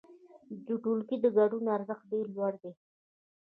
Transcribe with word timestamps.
د 0.65 0.67
ټولګي 0.83 1.17
د 1.21 1.25
ګډون 1.37 1.65
ارزښت 1.75 2.03
ډېر 2.11 2.25
لوړ 2.35 2.53
دی. 2.63 2.73